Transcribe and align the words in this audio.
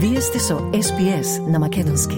Вие 0.00 0.20
сте 0.20 0.38
со 0.38 0.54
SPS 0.54 1.50
на 1.50 1.58
Македонски. 1.58 2.14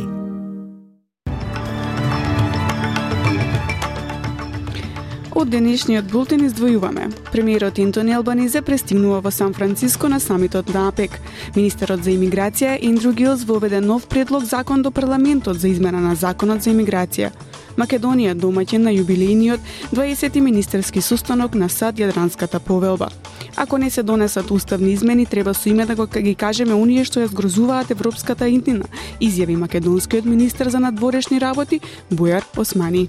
Од 5.33 5.49
денешниот 5.49 6.04
бултен 6.13 6.45
издвојуваме. 6.45 7.06
Премиерот 7.33 7.79
Ентони 7.81 8.12
Албанизе 8.12 8.61
пристигнува 8.61 9.22
во 9.24 9.32
Сан 9.32 9.54
Франциско 9.56 10.08
на 10.12 10.20
самитот 10.20 10.68
на 10.74 10.88
АПЕК. 10.88 11.16
Министерот 11.56 12.04
за 12.04 12.11
имиграција 12.12 12.77
Индру 12.82 13.14
Гилс 13.16 13.46
воведе 13.48 13.80
нов 13.80 14.04
предлог 14.08 14.44
закон 14.44 14.82
до 14.82 14.90
парламентот 14.90 15.56
за 15.56 15.68
измена 15.68 16.00
на 16.00 16.14
законот 16.14 16.62
за 16.62 16.76
имиграција. 16.76 17.32
Македонија 17.77 18.34
домаќин 18.34 18.87
на 18.87 18.91
јубилејниот 18.91 19.61
20 19.93 20.41
министерски 20.41 21.00
состанок 21.00 21.55
на 21.55 21.69
САД 21.69 21.98
Јадранската 21.98 22.59
повелба. 22.59 23.09
Ако 23.57 23.79
не 23.79 23.91
се 23.91 24.02
донесат 24.02 24.50
уставни 24.50 24.93
измени, 24.93 25.27
треба 25.27 25.55
со 25.55 25.69
име 25.69 25.87
да 25.87 25.95
го 25.95 26.06
ги 26.06 26.34
кажеме 26.34 26.75
оние 26.75 27.05
што 27.05 27.20
ја 27.20 27.30
згрозуваат 27.30 27.91
европската 27.91 28.48
интина, 28.48 28.84
изјави 29.20 29.56
македонскиот 29.56 30.25
министер 30.25 30.69
за 30.69 30.80
надворешни 30.80 31.41
работи 31.41 31.80
Бујар 32.11 32.42
Османи. 32.56 33.09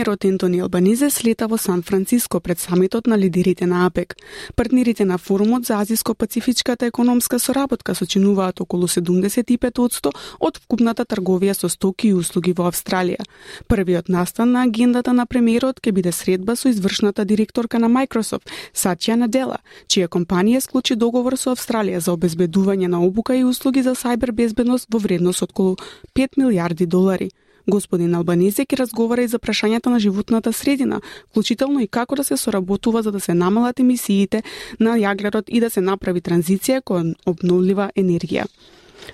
Премиерот 0.00 0.24
Ентони 0.24 0.60
Албанизе 0.60 1.10
слета 1.10 1.46
во 1.46 1.58
Сан 1.58 1.82
Франциско 1.82 2.40
пред 2.40 2.58
самитот 2.58 3.06
на 3.06 3.18
лидерите 3.18 3.66
на 3.66 3.84
АПЕК. 3.86 4.16
Партнерите 4.56 5.04
на 5.04 5.18
форумот 5.18 5.66
за 5.66 5.74
Азиско-Пацифичката 5.74 6.86
економска 6.86 7.38
соработка 7.38 7.94
сочинуваат 7.94 8.60
околу 8.60 8.88
75% 8.88 10.10
од 10.40 10.56
вкупната 10.56 11.04
трговија 11.04 11.52
со 11.52 11.68
стоки 11.68 12.08
и 12.08 12.14
услуги 12.14 12.54
во 12.56 12.70
Австралија. 12.70 13.20
Првиот 13.68 14.08
настан 14.08 14.52
на 14.52 14.62
агендата 14.62 15.12
на 15.12 15.26
премиерот 15.26 15.84
ќе 15.84 15.92
биде 15.92 16.12
средба 16.12 16.56
со 16.56 16.70
извршната 16.70 17.24
директорка 17.24 17.78
на 17.78 17.92
Microsoft, 17.92 18.48
Сатја 18.72 19.20
Надела, 19.20 19.60
чија 19.86 20.08
компанија 20.08 20.64
склучи 20.64 20.96
договор 20.96 21.36
со 21.36 21.52
Австралија 21.52 22.00
за 22.00 22.16
обезбедување 22.16 22.88
на 22.88 23.04
обука 23.04 23.36
и 23.36 23.44
услуги 23.44 23.82
за 23.82 23.92
сајбер 23.92 24.32
безбедност 24.32 24.88
во 24.88 24.98
вредност 24.98 25.42
од 25.42 25.50
околу 25.50 25.76
5 26.16 26.40
милиарди 26.40 26.86
долари. 26.86 27.28
Господин 27.70 28.14
Албанезе 28.18 28.64
ќе 28.66 28.80
разговара 28.80 29.22
и 29.22 29.28
за 29.30 29.38
прашањата 29.38 29.92
на 29.92 30.00
животната 30.02 30.52
средина, 30.52 31.00
вклучително 31.30 31.80
и 31.80 31.86
како 31.86 32.16
да 32.18 32.24
се 32.24 32.36
соработува 32.36 33.02
за 33.02 33.12
да 33.12 33.20
се 33.20 33.34
намалат 33.34 33.80
емисиите 33.80 34.42
на 34.80 34.96
јаглерод 34.98 35.46
и 35.48 35.60
да 35.60 35.70
се 35.70 35.80
направи 35.80 36.20
транзиција 36.20 36.82
кон 36.82 37.14
обновлива 37.26 37.90
енергија. 37.96 38.48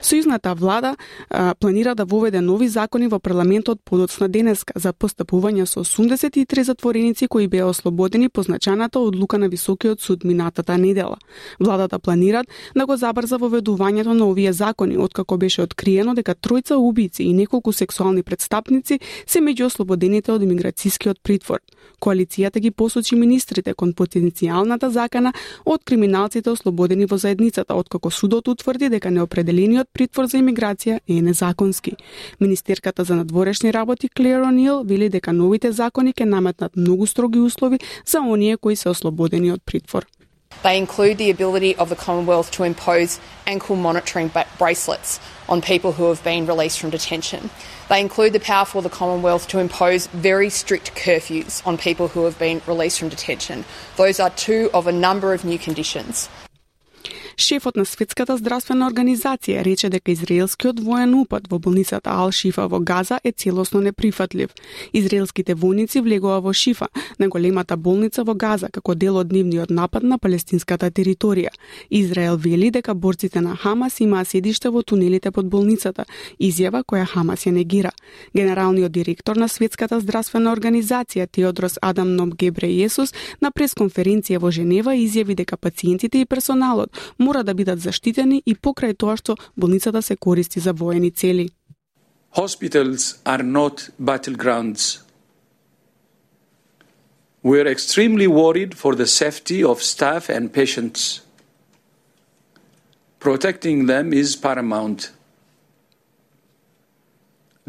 Сојузната 0.03 0.55
влада 0.55 0.97
а, 1.31 1.55
планира 1.55 1.95
да 1.95 2.05
воведе 2.05 2.41
нови 2.41 2.69
закони 2.69 3.09
во 3.09 3.19
парламентот 3.19 3.81
подоцна 3.85 4.29
денеска 4.29 4.73
за 4.77 4.93
постапување 4.93 5.65
со 5.67 5.85
83 5.85 6.63
затвореници 6.63 7.29
кои 7.29 7.49
беа 7.49 7.67
ослободени 7.67 8.29
по 8.29 8.43
значајната 8.43 8.97
одлука 8.99 9.39
на 9.39 9.49
Високиот 9.49 10.01
суд 10.01 10.25
минатата 10.25 10.79
недела. 10.79 11.17
Владата 11.61 11.99
планира 11.99 12.45
да 12.75 12.87
го 12.87 12.97
забрза 12.97 13.39
воведувањето 13.39 14.13
на 14.13 14.29
овие 14.29 14.53
закони, 14.53 14.99
откако 14.99 15.37
беше 15.37 15.63
откриено 15.63 16.15
дека 16.15 16.35
тројца 16.35 16.75
убици 16.75 17.23
и 17.23 17.33
неколку 17.33 17.73
сексуални 17.73 18.23
представници 18.23 19.01
се 19.27 19.41
меѓу 19.41 19.67
ослободените 19.67 20.33
од 20.33 20.43
имиграцијскиот 20.43 21.23
притвор. 21.23 21.61
Коалицијата 22.01 22.61
ги 22.61 22.71
посочи 22.71 23.17
министрите 23.17 23.75
кон 23.75 23.93
потенцијалната 23.95 24.89
закана 24.89 25.33
од 25.65 25.85
криминалците 25.85 26.51
ослободени 26.51 27.07
во 27.07 27.17
заедницата, 27.17 27.75
откако 27.75 28.11
судот 28.11 28.49
утврди 28.49 28.89
дека 28.89 29.11
неопределениот 29.77 29.89
притвор 29.93 30.27
за 30.27 30.39
имиграција 30.39 31.01
е 31.09 31.23
незаконски. 31.23 31.97
Министерката 32.41 33.05
за 33.05 33.17
надворешни 33.17 33.73
работи 33.73 34.09
Клер 34.09 34.43
О'Нил 34.43 34.85
вели 34.85 35.09
дека 35.09 35.33
новите 35.33 35.73
закони 35.73 36.13
ќе 36.13 36.25
наметнат 36.25 36.77
многу 36.77 37.07
строги 37.07 37.39
услови 37.39 37.79
за 38.07 38.21
оние 38.21 38.57
кои 38.57 38.77
се 38.77 38.89
ослободени 38.89 39.53
од 39.53 39.63
притвор. 39.67 40.07
They 40.63 40.79
include 40.79 41.19
the 41.19 41.31
ability 41.31 41.77
of 41.77 41.89
the 41.91 41.97
Commonwealth 41.97 42.51
to 42.53 42.65
impose 42.65 43.21
ankle 43.47 43.77
monitoring 43.77 44.31
bracelets 44.59 45.21
on 45.49 45.61
people 45.61 45.93
who 45.93 46.09
have 46.09 46.23
been 46.25 46.47
released 46.47 46.79
from 46.81 46.91
detention. 46.91 47.51
They 47.91 48.01
include 48.01 48.33
the 48.33 48.41
power 48.41 48.65
for 48.65 48.81
the 48.83 48.97
Commonwealth 49.01 49.49
to 49.49 49.59
impose 49.59 50.09
very 50.31 50.51
strict 50.51 50.95
curfews 50.95 51.63
on 51.67 51.77
people 51.77 52.09
who 52.09 52.25
have 52.25 52.39
been 52.39 52.63
released 52.67 52.99
from 52.99 53.11
detention. 53.11 53.65
Those 53.97 54.19
are 54.19 54.31
two 54.31 54.71
of 54.73 54.87
a 54.87 54.93
number 54.93 55.35
of 55.35 55.45
new 55.45 55.59
conditions. 55.59 56.29
Шефот 57.39 57.77
на 57.77 57.85
Светската 57.85 58.33
здравствена 58.41 58.87
организација 58.89 59.61
рече 59.61 59.91
дека 59.93 60.09
израелскиот 60.11 60.79
воен 60.81 61.13
упад 61.15 61.51
во 61.53 61.59
болницата 61.61 62.09
Ал 62.09 62.31
Шифа 62.33 62.65
во 62.67 62.79
Газа 62.81 63.19
е 63.25 63.33
целосно 63.33 63.81
неприфатлив. 63.85 64.55
Израелските 64.97 65.53
војници 65.55 66.01
влегоа 66.01 66.41
во 66.41 66.55
Шифа, 66.55 66.89
на 67.19 67.29
големата 67.29 67.77
болница 67.77 68.25
во 68.25 68.35
Газа, 68.35 68.71
како 68.73 68.95
дел 68.95 69.19
од 69.21 69.33
нивниот 69.33 69.69
напад 69.71 70.03
на 70.03 70.17
палестинската 70.19 70.91
територија. 70.91 71.53
Израел 71.91 72.39
вели 72.39 72.71
дека 72.71 72.95
борците 72.95 73.41
на 73.41 73.55
Хамас 73.57 74.01
имаа 74.01 74.25
седиште 74.25 74.71
во 74.71 74.83
тунелите 74.83 75.31
под 75.31 75.47
болницата, 75.47 76.07
изјава 76.41 76.85
која 76.89 77.05
Хамас 77.05 77.45
ја 77.45 77.53
негира. 77.53 77.93
Генералниот 78.35 78.93
директор 78.93 79.37
на 79.37 79.49
Светската 79.49 80.01
здравствена 80.01 80.57
организација 80.57 81.29
Теодрос 81.29 81.77
Адам 81.83 82.17
Ноб 82.17 82.35
Гебре 82.35 82.73
Јесус 82.73 83.13
на 83.43 83.53
пресконференција 83.53 84.41
во 84.41 84.51
Женева 84.51 84.97
изјави 84.97 85.37
дека 85.37 85.57
пациентите 85.57 86.21
и 86.21 86.25
персоналот 86.25 86.97
мора 87.27 87.43
да 87.43 87.55
бидат 87.59 87.83
заштитени 87.83 88.43
и 88.47 88.55
покрај 88.55 88.95
тоа 89.03 89.17
што 89.21 89.35
болницата 89.57 90.03
се 90.03 90.17
користи 90.17 90.61
за 90.61 90.73
воени 90.73 91.11
цели. 91.11 91.49
Hospitals 92.37 93.03
are 93.25 93.43
not 93.43 93.91
battlegrounds. 93.99 95.03
We 97.43 97.61
are 97.63 97.71
extremely 97.77 98.29
worried 98.43 98.73
for 98.83 98.95
the 99.01 99.07
safety 99.07 99.61
of 99.65 99.83
staff 99.83 100.29
and 100.37 100.53
patients. 100.53 101.21
Protecting 103.27 103.87
them 103.87 104.13
is 104.13 104.37
paramount. 104.47 105.11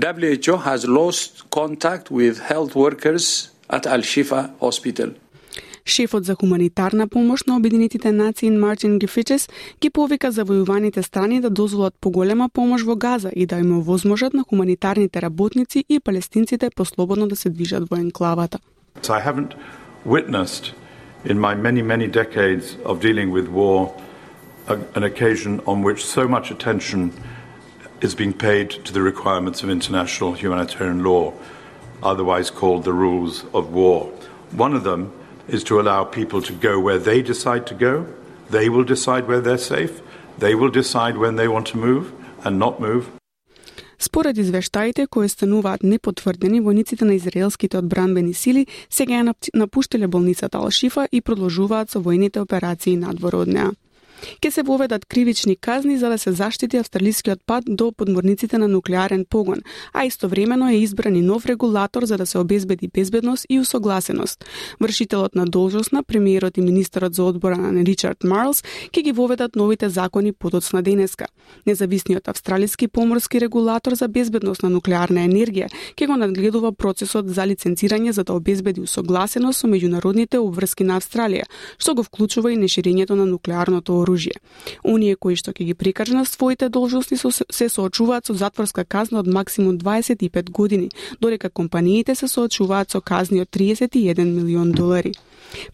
WHO 0.05 0.57
has 0.69 0.81
lost 0.99 1.49
contact 1.49 2.11
with 2.11 2.35
health 2.51 2.75
workers 2.75 3.49
at 3.69 3.87
Al 3.87 4.01
Shifa 4.11 4.41
Hospital. 4.59 5.09
Шефот 5.87 6.25
за 6.25 6.35
хуманитарна 6.35 7.07
помош 7.07 7.43
на 7.47 7.57
Обединетите 7.57 8.11
нации 8.11 8.51
Мартин 8.51 8.99
Грифичес 8.99 9.49
ги 9.81 9.89
повика 9.89 10.31
завојуваните 10.31 11.01
страни 11.01 11.41
да 11.41 11.49
дозволат 11.49 11.93
поголема 12.01 12.49
помош 12.49 12.83
во 12.83 12.95
Газа 12.95 13.31
и 13.35 13.45
да 13.45 13.59
им 13.59 13.77
овозможат 13.77 14.33
на 14.33 14.43
хуманитарните 14.43 15.21
работници 15.21 15.85
и 15.89 15.99
палестинците 15.99 16.69
послободно 16.75 17.27
да 17.27 17.35
се 17.35 17.49
движат 17.49 17.89
во 17.89 17.95
енклавата. 17.95 18.59
So 19.01 19.13
I 19.13 19.21
haven't 19.21 19.55
witnessed 20.05 20.73
in 21.25 21.39
my 21.39 21.55
many, 21.55 21.81
many 21.81 22.07
decades 22.07 22.65
of 22.83 22.99
dealing 22.99 23.31
with 23.31 23.47
war 23.47 23.93
an 24.95 25.03
occasion 25.03 25.61
on 25.65 25.81
which 25.81 26.05
so 26.05 26.27
much 26.27 26.51
attention 26.51 27.13
is 28.01 28.13
being 28.13 28.33
paid 28.33 28.69
to 28.85 28.91
the 28.91 29.01
requirements 29.01 29.63
of 29.63 29.69
international 29.69 30.33
humanitarian 30.33 31.03
law, 31.03 31.33
otherwise 32.03 32.47
called 32.59 32.83
the 32.83 32.97
rules 33.05 33.45
of 33.53 33.63
war. 33.71 33.99
One 34.65 34.73
of 34.79 34.83
them 34.83 35.01
is 35.55 35.63
to 35.63 35.79
allow 35.79 36.03
people 36.03 36.41
to 36.41 36.53
go 36.53 36.79
where 36.79 36.99
they 36.99 37.21
decide 37.21 37.63
to 37.71 37.75
go. 37.75 38.05
They 38.49 38.69
will 38.69 38.83
decide 38.95 39.27
where 39.27 39.41
they're 39.41 39.65
safe. 39.75 40.01
They 40.39 40.53
will 40.55 40.71
decide 40.81 41.17
when 41.17 41.35
they 41.35 41.47
want 41.47 41.65
to 41.71 41.77
move 41.77 42.03
and 42.45 42.59
not 42.59 42.79
move. 42.79 43.03
Според 43.99 44.37
извештаите 44.37 45.07
кои 45.07 45.29
стануваат 45.29 45.83
непотврдени, 45.83 46.61
војниците 46.61 47.01
на 47.01 47.15
израелските 47.15 47.77
одбранбени 47.77 48.33
сили 48.33 48.67
сега 48.89 49.13
ја 49.13 49.33
напуштиле 49.53 50.07
болницата 50.07 50.57
Алшифа 50.57 51.07
и 51.11 51.21
продолжуваат 51.21 51.89
со 51.89 51.99
војните 51.99 52.37
операции 52.37 52.95
надвор 52.95 53.35
од 53.35 53.47
неа 53.47 53.71
ќе 54.41 54.49
се 54.49 54.63
воведат 54.63 55.05
кривични 55.05 55.55
казни 55.55 55.97
за 55.97 56.09
да 56.09 56.17
се 56.17 56.31
заштити 56.31 56.77
австралискиот 56.77 57.39
пат 57.45 57.63
до 57.67 57.91
подморниците 57.91 58.57
на 58.57 58.67
нуклеарен 58.67 59.25
погон, 59.29 59.59
а 59.93 60.05
истовремено 60.05 60.69
е 60.69 60.75
избран 60.75 61.15
и 61.15 61.21
нов 61.21 61.45
регулатор 61.45 62.05
за 62.05 62.17
да 62.17 62.25
се 62.25 62.37
обезбеди 62.37 62.87
безбедност 62.87 63.45
и 63.49 63.59
усогласеност. 63.59 64.45
Вршителот 64.81 65.35
на 65.35 65.45
должност 65.45 65.91
на 65.91 66.03
премиерот 66.03 66.57
и 66.57 66.61
министерот 66.61 67.13
за 67.15 67.23
одбрана 67.23 67.85
Ричард 67.85 68.23
Марлс 68.23 68.63
ќе 68.91 69.03
ги 69.03 69.11
воведат 69.11 69.55
новите 69.55 69.89
закони 69.89 70.33
подоцна 70.33 70.81
денеска. 70.81 71.25
Независниот 71.65 72.27
австралиски 72.27 72.87
поморски 72.87 73.41
регулатор 73.41 73.93
за 73.93 74.07
безбедност 74.07 74.63
на 74.63 74.69
нуклеарна 74.69 75.27
енергија 75.27 75.69
ќе 75.95 76.07
го 76.07 76.17
надгледува 76.17 76.71
процесот 76.71 77.29
за 77.29 77.47
лиценцирање 77.47 78.09
за 78.09 78.23
да 78.23 78.33
обезбеди 78.33 78.81
усогласеност 78.81 79.59
со 79.59 79.67
меѓународните 79.67 80.37
обврски 80.37 80.83
на 80.83 80.97
Австралија, 80.99 81.45
што 81.77 81.95
го 81.95 82.03
вклучува 82.03 82.51
и 82.53 82.57
неширењето 82.57 83.15
на 83.15 83.25
нуклеарното 83.25 83.93
оружје. 83.93 84.06
Оние 84.83 85.15
кои 85.15 85.35
што 85.35 85.51
ќе 85.51 85.65
ги 85.65 85.73
прикажат 85.73 86.27
своите 86.27 86.69
должности 86.69 87.17
се 87.17 87.69
соочуваат 87.69 88.25
со 88.25 88.33
затворска 88.33 88.85
казна 88.85 89.19
од 89.19 89.27
максимум 89.27 89.77
25 89.77 90.51
години, 90.51 90.89
додека 91.21 91.49
компаниите 91.49 92.15
се 92.15 92.27
соочуваат 92.27 92.91
со 92.91 93.01
казни 93.01 93.41
од 93.41 93.49
31 93.49 94.23
милион 94.23 94.71
долари. 94.71 95.13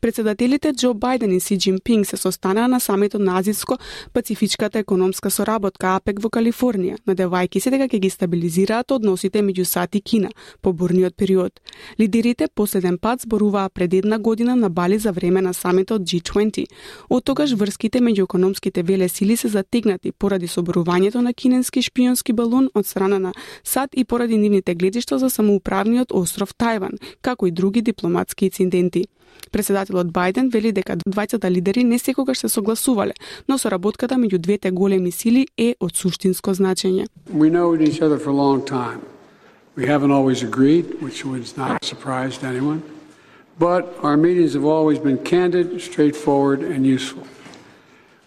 Председателите 0.01 0.73
Џо 0.73 0.93
Бајден 0.93 1.33
и 1.35 1.39
Си 1.39 1.57
Джинпинг 1.57 2.05
се 2.05 2.17
состанаа 2.17 2.67
на 2.67 2.79
самето 2.79 3.19
на 3.19 3.41
Азиско-Пацифичката 3.41 4.79
економска 4.79 5.31
соработка 5.31 5.95
АПЕК 5.95 6.21
во 6.21 6.29
Калифорнија, 6.29 6.99
надевајќи 7.07 7.59
се 7.59 7.73
дека 7.73 7.87
ќе 7.89 7.99
ги 7.99 8.09
стабилизираат 8.09 8.91
односите 8.91 9.41
меѓу 9.41 9.63
САД 9.63 9.95
и 9.95 10.01
Кина 10.01 10.29
по 10.61 10.73
бурниот 10.73 11.15
период. 11.17 11.59
Лидерите 11.99 12.47
последен 12.55 12.97
пат 12.97 13.21
зборуваа 13.21 13.69
пред 13.69 13.93
една 13.93 14.19
година 14.19 14.55
на 14.55 14.69
Бали 14.69 14.97
за 14.97 15.11
време 15.11 15.41
на 15.41 15.53
самитот 15.53 16.01
G20. 16.01 16.67
Од 17.09 17.23
тогаш 17.25 17.53
врските 17.53 17.99
меѓу 17.99 18.22
меѓуекономските 18.23 18.83
велесили 18.83 19.37
се 19.37 19.47
затегнати 19.47 20.11
поради 20.11 20.47
соборувањето 20.47 21.21
на 21.21 21.33
киненски 21.33 21.81
шпионски 21.81 22.33
балон 22.33 22.69
од 22.73 22.85
страна 22.85 23.19
на 23.19 23.33
САД 23.63 23.89
и 23.93 24.03
поради 24.03 24.37
нивните 24.37 24.75
гледишта 24.75 25.19
за 25.19 25.29
самоуправниот 25.29 26.11
остров 26.11 26.53
Тајван, 26.57 26.99
како 27.21 27.47
и 27.47 27.51
други 27.51 27.81
дипломатски 27.81 28.45
инциденти. 28.45 29.07
Председателот 29.51 30.07
Бајден 30.07 30.51
вели 30.51 30.71
дека 30.71 30.97
двајцата 30.97 31.49
лидери 31.49 31.83
не 31.83 31.99
секогаш 31.99 32.37
се 32.37 32.49
согласувале, 32.49 33.13
но 33.47 33.57
соработката 33.57 34.15
меѓу 34.15 34.37
двете 34.37 34.71
големи 34.71 35.11
сили 35.11 35.47
е 35.57 35.75
од 35.79 35.95
суштинско 35.95 36.53
значење. 36.53 37.07
We 37.33 37.49
know 37.49 37.75
each 37.75 38.01
other 38.01 38.19
for 38.19 38.29
a 38.29 38.35
long 38.35 38.63
time. 38.65 39.01
We 39.75 39.87
haven't 39.87 40.11
always 40.11 40.43
agreed, 40.43 40.85
which 41.01 41.25
was 41.25 41.57
not 41.57 41.81
a 41.81 41.85
surprise 41.85 42.37
to 42.37 42.45
anyone, 42.45 42.83
but 43.57 43.83
our 44.03 44.17
meetings 44.17 44.53
have 44.53 44.65
always 44.65 44.99
been 44.99 45.17
candid, 45.17 45.81
straightforward, 45.81 46.61
and 46.61 46.85
useful. 46.85 47.23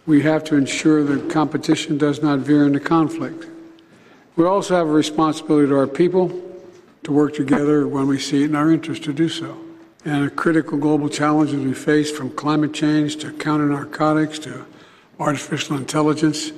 We 0.07 0.23
have 0.23 0.45
to 0.45 0.57
ensure 0.57 1.03
that 1.03 1.31
competition 1.31 1.99
does 1.99 2.23
not 2.23 2.39
veer 2.39 2.65
into 2.65 2.81
conflict. 2.81 3.47
We 4.37 4.45
also 4.45 4.77
have 4.77 4.87
a 4.87 4.93
responsibility 4.93 5.69
to 5.69 5.77
our 5.77 5.87
people 5.87 6.43
to 7.03 7.13
work 7.13 7.35
together 7.35 7.89
when 7.89 8.07
we 8.07 8.19
see 8.19 8.43
it 8.43 8.51
in 8.51 8.57
our 8.57 8.71
interest 8.71 9.05
to 9.05 9.13
do 9.13 9.29
so. 9.29 9.59
And 10.05 10.25
the 10.25 10.31
critical 10.31 10.79
global 10.79 11.09
challenges 11.09 11.57
we 11.57 11.75
face 11.75 12.11
from 12.11 12.31
climate 12.31 12.73
change 12.73 13.17
to 13.17 13.33
counter 13.33 13.67
narcotics 13.67 14.39
to 14.41 14.65
artificial 15.19 15.77
intelligence 15.77 16.53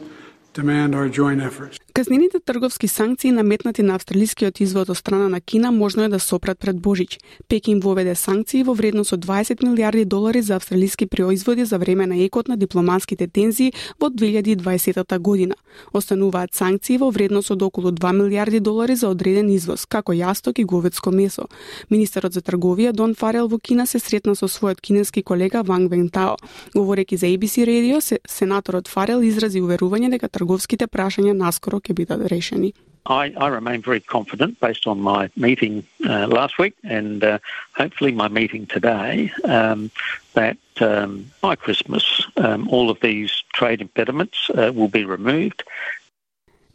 demand 0.54 0.94
our 0.94 1.08
joint 1.08 1.40
efforts. 1.40 1.78
Казнените 1.98 2.38
трговски 2.40 2.88
санкции 2.88 3.30
наметнати 3.32 3.82
на 3.82 3.94
австралискиот 3.94 4.60
извод 4.60 4.88
од 4.88 4.96
страна 4.96 5.28
на 5.28 5.40
Кина 5.40 5.72
можно 5.72 6.02
е 6.02 6.08
да 6.08 6.20
сопрат 6.20 6.58
пред 6.58 6.80
Божич. 6.80 7.18
Пекин 7.48 7.80
воведе 7.80 8.14
санкции 8.14 8.62
во 8.62 8.74
вредност 8.74 9.12
од 9.12 9.26
20 9.26 9.66
милиарди 9.66 10.04
долари 10.04 10.42
за 10.42 10.56
австралиски 10.56 11.06
производи 11.06 11.64
за 11.64 11.78
време 11.78 12.06
на 12.06 12.16
екот 12.16 12.48
на 12.48 12.56
дипломатските 12.56 13.26
тензии 13.26 13.72
во 14.00 14.10
2020 14.10 15.18
година. 15.18 15.54
Остануваат 15.92 16.54
санкции 16.54 16.98
во 16.98 17.10
вредност 17.10 17.50
од 17.50 17.62
околу 17.62 17.90
2 17.90 18.12
милиарди 18.12 18.60
долари 18.60 18.96
за 18.96 19.08
одреден 19.08 19.50
извоз, 19.50 19.86
како 19.86 20.12
јасток 20.12 20.60
и 20.60 20.64
говедско 20.64 21.10
месо. 21.10 21.48
Министерот 21.90 22.32
за 22.32 22.40
трговија 22.40 22.92
Дон 22.92 23.14
Фарел 23.14 23.48
во 23.48 23.58
Кина 23.58 23.86
се 23.86 23.98
сретна 23.98 24.36
со 24.36 24.46
својот 24.46 24.80
кинески 24.80 25.22
колега 25.22 25.62
Ванг 25.62 25.90
Вентао. 25.90 26.36
Говореки 26.74 27.16
за 27.16 27.26
ABC 27.26 27.66
Radio, 27.66 27.98
сенаторот 28.28 28.88
Фарел 28.88 29.22
изрази 29.22 29.60
уверување 29.60 30.10
дека 30.10 30.28
трговските 30.37 30.87
прашања 30.87 31.33
наскоро 31.33 31.79
ќе 31.79 31.93
бидат 31.93 32.25
решени. 32.31 32.73
I, 33.05 33.33
I 33.37 33.47
remain 33.49 33.81
very 33.81 33.99
confident 33.99 34.59
based 34.61 34.87
on 34.87 35.01
my 35.01 35.29
meeting 35.35 35.83
uh, 36.07 36.27
last 36.27 36.57
week 36.57 36.73
and 36.83 37.23
uh, 37.23 37.39
hopefully 37.75 38.13
my 38.13 38.29
meeting 38.29 38.65
today 38.65 39.29
um, 39.43 39.91
that 40.35 40.57
um, 40.79 41.29
by 41.41 41.55
Christmas 41.55 42.25
um, 42.37 42.67
all 42.69 42.89
of 42.89 42.99
these 43.01 43.43
trade 43.53 43.81
impediments 43.81 44.49
uh, 44.51 44.71
will 44.73 44.87
be 44.87 45.03
removed 45.03 45.63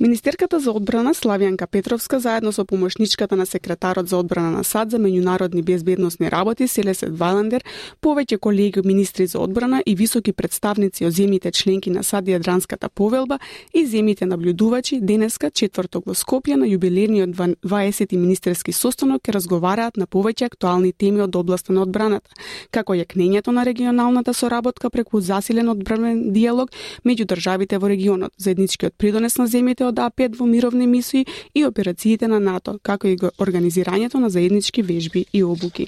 Министерката 0.04 0.60
за 0.60 0.72
одбрана 0.72 1.14
Славјанка 1.14 1.66
Петровска 1.68 2.20
заедно 2.20 2.52
со 2.52 2.66
помошничката 2.66 3.36
на 3.36 3.46
секретарот 3.46 4.10
за 4.10 4.18
одбрана 4.18 4.52
на 4.52 4.64
САД 4.64 4.92
за 4.92 4.98
меѓународни 5.00 5.64
безбедносни 5.64 6.32
работи 6.32 6.68
Селесет 6.68 7.16
Валандер, 7.20 7.64
повеќе 8.02 8.38
колеги 8.38 8.82
министри 8.84 9.28
за 9.28 9.40
одбрана 9.40 9.80
и 9.86 9.96
високи 9.96 10.34
представници 10.34 11.06
од 11.06 11.14
земјите 11.14 11.52
членки 11.56 11.90
на 11.90 12.04
САД 12.04 12.28
и 12.28 12.36
Јадранската 12.36 12.90
повелба 12.90 13.40
и 13.74 13.86
земјите 13.88 14.26
наблюдувачи 14.26 15.00
денеска 15.00 15.50
четврток 15.52 16.04
во 16.06 16.14
Скопје 16.14 16.60
на 16.60 16.68
јубилерниот 16.68 17.56
20 17.64 18.18
министерски 18.18 18.76
состанок 18.76 19.24
ќе 19.24 19.32
разговараат 19.40 19.96
на 19.96 20.04
повеќе 20.06 20.52
актуални 20.52 20.92
теми 20.92 21.22
од 21.22 21.36
областа 21.36 21.72
на 21.72 21.82
одбраната, 21.82 22.28
како 22.72 22.92
јакнењето 22.92 23.56
на 23.56 23.64
регионалната 23.64 24.34
соработка 24.34 24.90
преку 24.90 25.22
засилен 25.22 25.70
одбранен 25.70 26.34
диалог 26.34 26.76
меѓу 27.06 27.24
државите 27.24 27.78
во 27.80 27.88
регионот, 27.88 28.36
заедничкиот 28.38 29.00
придонес 29.00 29.38
на 29.38 29.48
земјите 29.48 29.88
од 29.88 29.93
Да 29.94 30.10
А5 30.10 30.38
во 30.38 30.45
мировни 30.45 30.88
мисии 30.88 31.25
и 31.54 31.66
операциите 31.66 32.28
на 32.28 32.40
НАТО, 32.40 32.80
како 32.84 33.07
и 33.07 33.18
организирањето 33.18 34.19
на 34.19 34.30
заеднички 34.30 34.81
вежби 34.81 35.25
и 35.34 35.44
обуки. 35.44 35.88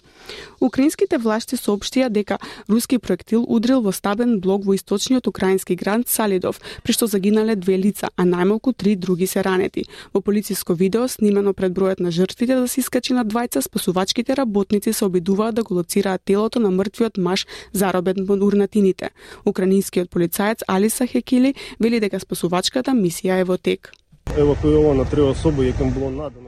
Украинските 0.62 1.18
власти 1.18 1.58
соопштија 1.58 2.10
дека 2.10 2.38
руски 2.70 3.00
проектил 3.00 3.46
удрил 3.48 3.82
во 3.82 3.92
стабен 3.92 4.40
блок 4.40 4.66
во 4.66 4.76
источниот 4.76 5.28
украински 5.28 5.76
град 5.76 6.08
Салидов, 6.08 6.62
при 6.84 6.94
што 6.94 7.08
загинале 7.08 7.56
две 7.56 7.78
лица, 7.78 8.10
а 8.16 8.24
најмалку 8.24 8.74
три 8.74 8.96
други 8.96 9.28
се 9.28 9.44
ранети. 9.44 9.86
Во 10.14 10.22
полициско 10.22 10.74
видео 10.74 11.08
снимено 11.08 11.54
пред 11.54 11.74
бројот 11.74 12.00
на 12.00 12.12
жртвите 12.12 12.56
да 12.56 12.68
се 12.68 12.80
искачи 12.82 13.14
на 13.14 13.26
двајца, 13.26 13.62
спасувачките 13.62 14.36
работници 14.36 14.94
се 14.94 15.06
обидуваат 15.06 15.56
да 15.56 15.64
го 15.64 15.74
лоцираат 15.74 16.22
телото 16.26 16.60
на 16.60 16.72
мртвиот 16.72 17.18
маж 17.18 17.48
заробен 17.74 18.26
во 18.26 18.36
урнатините. 18.36 19.10
Украинскиот 19.46 20.10
полицаец 20.10 20.64
Алиса 20.68 21.08
Хекили 21.08 21.56
вели 21.80 22.00
дека 22.00 22.20
спасувачката 22.20 22.92
мисија 22.92 23.42
е 23.42 23.44
во 23.44 23.58
тек. 23.58 23.95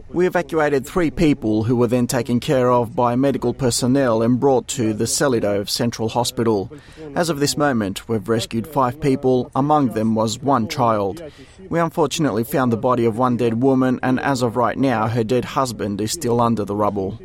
We 0.09 0.27
evacuated 0.27 0.85
three 0.85 1.09
people 1.09 1.63
who 1.63 1.75
were 1.77 1.87
then 1.87 2.07
taken 2.07 2.39
care 2.41 2.69
of 2.69 2.95
by 2.95 3.15
medical 3.15 3.53
personnel 3.53 4.21
and 4.21 4.39
brought 4.39 4.67
to 4.69 4.93
the 4.93 5.05
Selidov 5.05 5.69
Central 5.69 6.09
Hospital. 6.09 6.69
As 7.15 7.29
of 7.29 7.39
this 7.39 7.55
moment, 7.55 8.09
we've 8.09 8.27
rescued 8.27 8.67
five 8.67 8.99
people, 8.99 9.51
among 9.55 9.89
them 9.89 10.15
was 10.15 10.41
one 10.41 10.67
child. 10.67 11.23
We 11.69 11.79
unfortunately 11.79 12.43
found 12.43 12.73
the 12.73 12.77
body 12.77 13.05
of 13.05 13.17
one 13.17 13.37
dead 13.37 13.61
woman, 13.61 14.01
and 14.03 14.19
as 14.19 14.41
of 14.41 14.57
right 14.57 14.77
now, 14.77 15.07
her 15.07 15.23
dead 15.23 15.45
husband 15.45 16.01
is 16.01 16.11
still 16.11 16.41
under 16.41 16.65
the 16.65 16.75
rubble. 16.75 17.19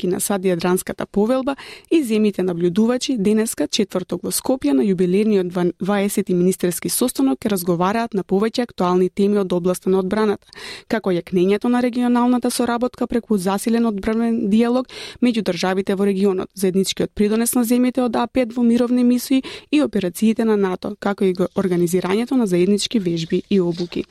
Членки 0.00 0.06
на 0.06 0.20
САД 0.20 0.44
Јадранската 0.44 1.06
повелба 1.06 1.56
и 1.90 2.02
земите 2.02 2.42
наблюдувачи 2.42 3.16
денеска 3.18 3.68
четврток 3.68 4.22
во 4.22 4.30
Скопје 4.30 4.72
на 4.72 4.82
јубилерниот 4.82 5.74
20 5.80 6.32
министерски 6.32 6.88
состанок 6.88 7.38
ќе 7.40 7.50
разговараат 7.50 8.14
на 8.14 8.22
повеќе 8.22 8.62
актуални 8.62 9.08
теми 9.08 9.38
од 9.38 9.52
областа 9.52 9.90
на 9.90 9.98
одбраната, 9.98 10.46
како 10.88 11.10
јакнењето 11.10 11.68
на 11.68 11.80
регионалната 11.80 12.50
соработка 12.50 13.06
преку 13.06 13.38
засилен 13.38 13.86
одбранен 13.86 14.50
диалог 14.50 14.86
меѓу 15.22 15.42
државите 15.42 15.94
во 15.94 16.04
регионот, 16.04 16.48
заедничкиот 16.54 17.10
придонес 17.14 17.54
на 17.54 17.64
земјите 17.64 18.00
од 18.00 18.16
А5 18.16 18.54
во 18.56 18.62
мировни 18.62 19.04
мисии 19.04 19.42
и 19.70 19.82
операциите 19.82 20.44
на 20.44 20.56
НАТО, 20.56 20.96
како 20.98 21.24
и 21.24 21.34
организирањето 21.34 22.36
на 22.36 22.46
заеднички 22.46 22.98
вежби 22.98 23.42
и 23.50 23.60
обуки. 23.60 24.04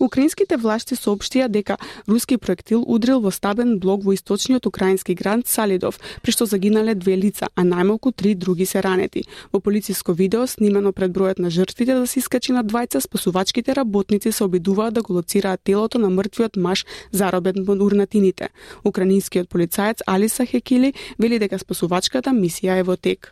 Украинските 0.00 0.56
власти 0.56 0.94
соопштија 0.94 1.48
дека 1.48 1.76
руски 2.08 2.36
проектил 2.38 2.84
удрил 2.86 3.20
во 3.20 3.30
стабен 3.30 3.78
блок 3.78 4.04
во 4.04 4.14
источниот 4.14 4.66
украински 4.66 5.14
град 5.14 5.46
Салидов, 5.46 6.00
при 6.22 6.32
што 6.32 6.46
загинале 6.46 6.94
две 6.94 7.16
лица, 7.16 7.48
а 7.54 7.62
најмалку 7.62 8.12
три 8.12 8.34
други 8.34 8.66
се 8.66 8.82
ранети. 8.82 9.24
Во 9.52 9.60
полициско 9.60 10.12
видео 10.12 10.46
снимено 10.46 10.92
пред 10.92 11.12
бројот 11.12 11.38
на 11.38 11.50
жртвите 11.50 11.94
да 11.94 12.06
се 12.06 12.18
искачи 12.18 12.52
на 12.52 12.64
двајца, 12.64 13.00
спасувачките 13.00 13.74
работници 13.74 14.32
се 14.32 14.44
обидуваат 14.44 14.94
да 14.94 15.02
го 15.02 15.12
лоцираат 15.12 15.60
телото 15.64 15.98
на 15.98 16.10
мртвиот 16.10 16.56
маж 16.56 16.84
заробен 17.12 17.64
во 17.64 17.74
урнатините. 17.74 18.48
Украинскиот 18.84 19.48
полицаец 19.48 20.02
Алиса 20.06 20.46
Хекили 20.46 20.94
вели 21.18 21.38
дека 21.38 21.58
спасувачката 21.58 22.30
мисија 22.30 22.80
е 22.80 22.82
во 22.82 22.96
тек. 22.96 23.30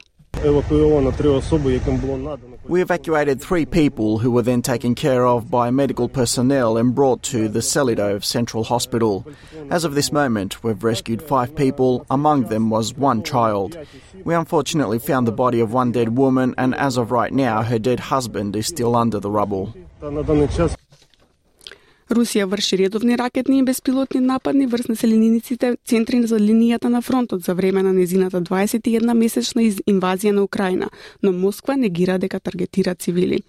We 2.65 2.83
evacuated 2.83 3.41
three 3.41 3.65
people 3.65 4.19
who 4.19 4.33
were 4.33 4.43
then 4.43 4.61
taken 4.61 4.97
care 4.97 5.25
of 5.25 5.49
by 5.49 5.71
medical 5.71 6.09
personnel 6.09 6.77
and 6.77 6.93
brought 6.93 7.23
to 7.25 7.49
the 7.49 7.61
Selidov 7.61 8.25
Central 8.25 8.65
Hospital. 8.65 9.25
As 9.71 9.85
of 9.85 9.95
this 9.95 10.11
moment, 10.11 10.65
we've 10.65 10.83
rescued 10.83 11.23
five 11.23 11.55
people, 11.55 12.05
among 12.11 12.45
them 12.45 12.71
was 12.71 12.93
one 12.95 13.23
child. 13.23 13.79
We 14.25 14.35
unfortunately 14.35 14.99
found 14.99 15.29
the 15.29 15.33
body 15.33 15.61
of 15.61 15.73
one 15.73 15.93
dead 15.93 16.17
woman, 16.19 16.57
and 16.59 16.75
as 16.75 16.97
of 16.97 17.13
right 17.13 17.33
now, 17.33 17.63
her 17.63 17.79
dead 17.79 18.01
husband 18.01 18.57
is 18.57 18.67
still 18.67 18.97
under 18.97 19.21
the 19.21 19.31
rubble. 19.31 19.73
Русија 22.12 22.45
врши 22.45 22.76
редовни 22.76 23.16
ракетни 23.16 23.59
и 23.59 23.62
беспилотни 23.64 24.21
нападни 24.21 24.66
врз 24.66 24.88
населениниците 24.88 25.76
центри 25.88 26.21
за 26.26 26.37
линијата 26.37 26.90
на 26.92 27.00
фронтот 27.02 27.45
за 27.45 27.54
време 27.54 27.83
на 27.83 27.92
незината 27.92 28.40
21 28.40 29.14
месечна 29.14 29.62
инвазија 29.64 30.33
на 30.37 30.42
Украина, 30.45 30.90
но 31.23 31.33
Москва 31.33 31.76
негира 31.76 32.19
дека 32.19 32.40
таргетира 32.40 32.95
цивили. 32.95 33.40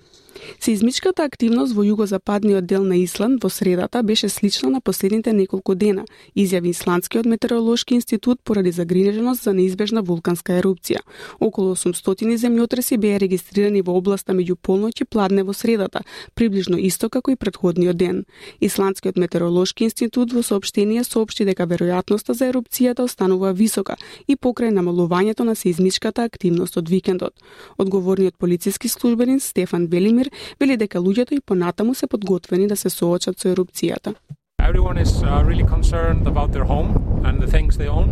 Сеизмичката 0.60 1.24
активност 1.24 1.75
во 1.75 1.84
југозападниот 1.84 2.66
дел 2.66 2.84
на 2.84 2.98
Исланд 2.98 3.44
во 3.44 3.50
средата 3.50 4.04
беше 4.04 4.30
слична 4.30 4.70
на 4.70 4.82
последните 4.82 5.34
неколку 5.34 5.75
дена, 5.75 6.06
изјави 6.36 6.70
Исландскиот 6.70 7.25
метеоролошки 7.25 7.96
институт 7.96 8.40
поради 8.44 8.72
загриженост 8.72 9.44
за 9.44 9.54
неизбежна 9.54 10.02
вулканска 10.02 10.54
ерупција. 10.62 11.02
Околу 11.40 11.75
800 11.75 12.38
земјотреси 12.38 12.98
беа 12.98 13.20
регистрирани 13.20 13.82
во 13.82 13.98
областа 13.98 14.34
меѓу 14.34 14.56
полноќ 14.56 15.02
и 15.02 15.06
пладне 15.06 15.44
во 15.44 15.54
средата, 15.54 16.02
приближно 16.36 16.78
исто 16.80 17.10
како 17.10 17.32
и 17.32 17.36
предходниот 17.36 17.98
ден. 17.98 18.25
Исландскиот 18.62 19.18
метеоролошки 19.18 19.84
институт 19.84 20.34
во 20.34 20.44
соопштение 20.44 21.04
соопшти 21.04 21.46
дека 21.46 21.68
веројатноста 21.68 22.34
за 22.34 22.50
ерупцијата 22.52 23.04
останува 23.04 23.54
висока 23.54 23.98
и 24.28 24.36
покрај 24.36 24.72
намалувањето 24.72 25.44
на 25.44 25.56
сеизмичката 25.56 26.24
активност 26.24 26.78
од 26.78 26.90
викендот. 26.90 27.34
Одговорниот 27.78 28.38
полициски 28.38 28.88
службенин 28.88 29.40
Стефан 29.40 29.88
Велимир 29.88 30.23
вели 30.60 30.77
дека 30.77 31.00
луѓето 31.00 31.34
и 31.34 31.42
понатаму 31.42 31.96
се 31.96 32.08
подготвени 32.08 32.68
да 32.68 32.75
се 32.75 32.89
соочат 32.89 33.39
со 33.39 33.48
ерупцијата. 33.50 34.15
Everyone 34.60 34.98
is 34.98 35.24
uh, 35.24 35.44
really 35.44 35.65
concerned 35.65 36.25
about 36.25 36.53
their 36.53 36.63
home 36.63 36.92
and 37.25 37.42
the 37.42 37.48
things 37.48 37.77
they 37.77 37.89
own. 37.89 38.08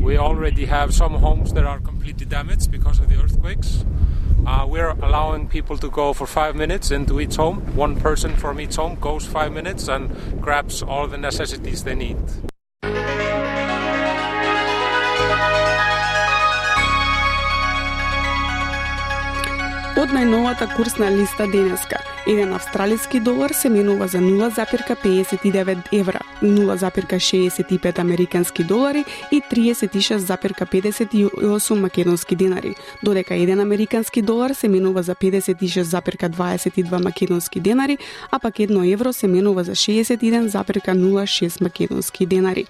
We 0.00 0.16
already 0.16 0.66
have 0.66 0.94
some 0.94 1.14
homes 1.14 1.52
that 1.52 1.64
are 1.64 1.80
completely 1.80 2.26
damaged 2.26 2.70
because 2.70 3.00
of 3.00 3.08
the 3.08 3.16
earthquakes. 3.16 3.84
Uh, 4.46 4.64
we're 4.66 4.94
allowing 5.02 5.48
people 5.48 5.76
to 5.78 5.90
go 5.90 6.12
for 6.12 6.26
five 6.26 6.54
minutes 6.54 6.90
into 6.90 7.20
each 7.20 7.36
home. 7.36 7.56
One 7.76 7.96
person 7.96 8.36
from 8.36 8.60
each 8.60 8.76
home 8.76 8.96
goes 9.00 9.26
five 9.26 9.52
minutes 9.52 9.88
and 9.88 10.10
grabs 10.40 10.82
all 10.82 11.06
the 11.08 11.18
necessities 11.18 11.84
they 11.84 11.94
need. 11.94 12.16
Од 19.98 20.12
најновата 20.14 20.68
курсна 20.76 21.08
листа 21.10 21.48
денеска, 21.50 21.96
еден 22.30 22.52
австралиски 22.54 23.18
долар 23.20 23.50
се 23.50 23.68
менува 23.68 24.06
за 24.06 24.18
0,59 24.18 25.78
евра, 25.92 26.20
0,65 26.42 27.98
американски 27.98 28.64
долари 28.64 29.04
и 29.32 29.42
36,58 29.52 31.74
македонски 31.74 32.36
денари, 32.36 32.74
додека 33.02 33.34
еден 33.34 33.60
американски 33.60 34.22
долар 34.22 34.50
се 34.50 34.68
менува 34.68 35.02
за 35.02 35.14
56,22 35.14 37.04
македонски 37.04 37.60
денари, 37.60 37.98
а 38.30 38.38
пак 38.38 38.58
едно 38.58 38.84
евро 38.84 39.12
се 39.12 39.26
менува 39.26 39.64
за 39.64 39.72
61,06 39.72 41.62
македонски 41.62 42.26
денари. 42.26 42.64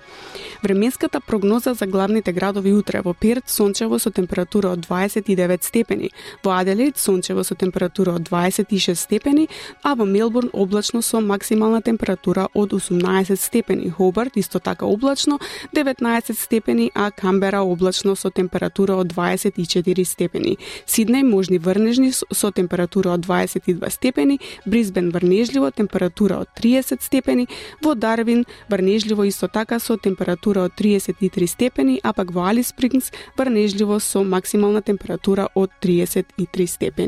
Временската 0.63 1.21
прогноза 1.21 1.75
за 1.75 1.87
главните 1.87 2.33
градови 2.33 2.73
утре 2.73 3.01
во 3.01 3.15
Перт 3.15 3.51
сончево 3.51 3.99
со 3.99 4.11
температура 4.11 4.69
од 4.69 4.87
29 4.87 5.65
степени, 5.65 6.11
во 6.45 6.51
Аделаид 6.51 6.99
сончево 6.99 7.18
со 7.23 7.55
температура 7.55 8.13
од 8.13 8.23
26 8.23 9.01
степени, 9.01 9.49
а 9.83 9.95
во 9.95 10.05
Мелбурн 10.05 10.51
облачно 10.53 11.03
со 11.03 11.21
максимална 11.21 11.83
температура 11.83 12.49
од 12.55 12.73
18 12.73 13.41
степени, 13.41 13.91
Хобарт 13.91 14.37
исто 14.37 14.59
така 14.59 14.87
облачно 14.87 15.39
19 15.73 16.39
степени, 16.39 16.91
а 16.95 17.11
Камбера 17.11 17.63
облачно 17.63 18.17
со 18.17 18.31
температура 18.31 18.95
од 18.95 19.09
24 19.09 20.05
степени. 20.05 20.59
Сиднеј 20.87 21.23
можни 21.23 21.59
врнежни 21.59 22.13
со 22.13 22.51
температура 22.51 23.11
од 23.11 23.21
22 23.21 23.91
степени, 23.91 24.41
Брисбен 24.67 25.11
врнежливо 25.11 25.71
температура 25.71 26.39
од 26.39 26.49
30 26.55 27.03
степени, 27.03 27.49
во 27.83 27.95
Дарвин 27.95 28.45
врнежливо 28.69 29.29
исто 29.29 29.49
така 29.49 29.79
со 29.81 29.97
температура 29.97 30.61
од 30.63 30.73
33 30.77 31.47
степени, 31.47 32.01
а 32.03 32.13
пак 32.13 32.31
во 32.31 32.49
Алис 32.49 32.69
Спрингс 32.69 33.13
врнежливо 33.37 33.99
со 33.99 34.23
максимална 34.25 34.83
температура 34.83 35.49
од 35.55 35.71
33 35.81 36.67
степени. 36.67 37.08